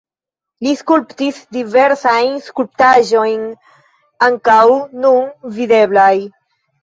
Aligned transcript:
Li 0.67 0.71
skulptis 0.77 1.41
diversajn 1.57 2.39
skulptaĵojn, 2.45 3.45
ankaŭ 4.29 4.65
nun 5.05 5.53
videblaj. 5.59 6.11